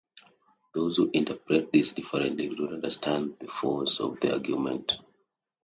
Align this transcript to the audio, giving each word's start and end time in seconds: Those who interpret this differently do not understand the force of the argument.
Those 0.73 0.97
who 0.97 1.11
interpret 1.13 1.71
this 1.71 1.91
differently 1.91 2.49
do 2.49 2.55
not 2.55 2.73
understand 2.73 3.37
the 3.39 3.47
force 3.47 3.99
of 3.99 4.19
the 4.19 4.33
argument. 4.33 4.93